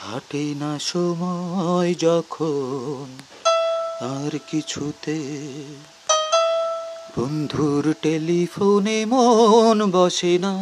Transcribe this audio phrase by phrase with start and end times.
[0.00, 3.06] কাটে না সময় যখন
[4.00, 5.18] আর কিছুতে।
[7.16, 10.54] বন্ধুর টেলিফোনে মন বসে না।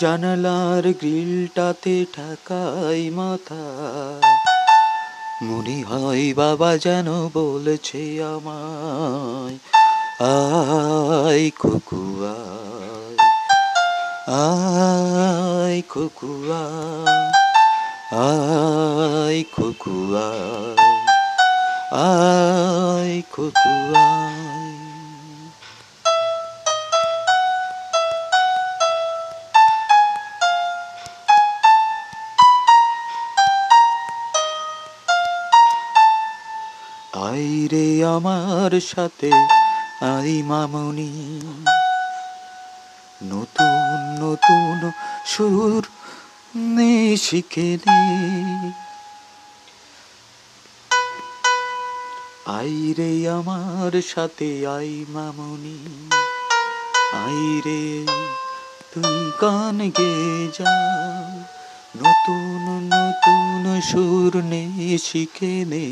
[0.00, 3.66] জানালার গ্রিলটাতে ঠাকাই মাথা।
[5.42, 9.56] মনে হয় বাবা যেন বলেছে আমায়,
[10.20, 12.36] আয় কুকুয়া
[14.28, 16.62] আয় কুকুয়া
[18.12, 20.28] আয় কুকুয়া
[21.92, 24.06] আয় কুকুয়া
[37.28, 39.30] আই রে আমার সাথে
[40.14, 41.10] আই মামনি।
[43.22, 44.80] নতুন নতুন
[45.26, 45.82] সুর
[46.56, 48.00] নে শিখে নে
[52.46, 55.78] আই রে আমার সাথে আই মামনি,
[57.12, 58.06] আই রে
[58.94, 60.12] তুই গান গে
[60.58, 60.74] যা।
[61.96, 65.86] নতুন নতুন সুর নে শিখে নে।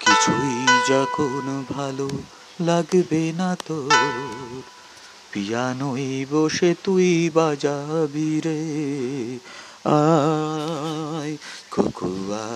[0.00, 2.08] কিছুই যখন ভালো
[2.60, 4.75] লাগবে না তোর
[5.36, 8.62] পিয়ানোই বসে তুই বাজাবি রে।
[9.96, 11.34] আয়
[11.70, 12.46] কুকুয়া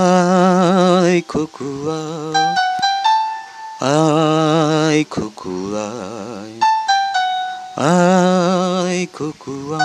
[0.00, 2.00] আয় কুকুয়া
[3.94, 5.88] আয় কুকুয়া
[7.92, 9.84] আয় কুকুয়া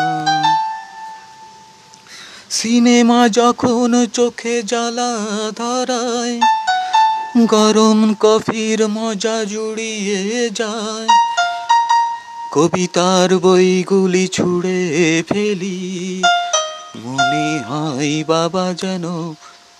[2.49, 5.11] সিনেমা যখন চোখে জ্বালা
[5.59, 6.35] ধরায়
[7.37, 11.07] গরম কফির মজা জুড়িয়ে যায়।
[12.51, 16.23] কবিতার বইগুলি ছুঁড়ে ফেলি।
[16.95, 19.33] মনে হয় বাবা যেন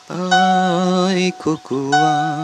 [0.09, 2.43] আয় কুকুয়া